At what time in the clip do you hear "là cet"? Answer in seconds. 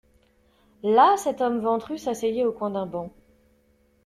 0.81-1.41